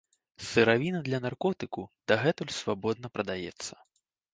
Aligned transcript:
Сыравіна 0.51 1.01
для 1.09 1.21
наркотыку 1.27 1.87
дагэтуль 2.13 2.59
свабодна 2.61 3.07
прадаецца. 3.19 3.73